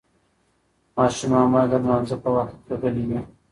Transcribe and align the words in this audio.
ماشومان 0.97 1.45
باید 1.53 1.69
د 1.73 1.75
لمانځه 1.83 2.15
په 2.23 2.29
وخت 2.35 2.55
کې 2.65 2.73
غلي 2.81 3.03
وي. 3.09 3.19